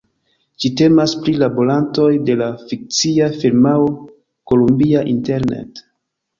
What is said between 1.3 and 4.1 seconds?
laborantoj de la fikcia firmao